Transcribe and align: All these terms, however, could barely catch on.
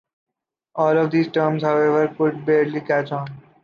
All 0.73 1.07
these 1.09 1.27
terms, 1.27 1.61
however, 1.61 2.11
could 2.15 2.43
barely 2.43 2.81
catch 2.81 3.11
on. 3.11 3.27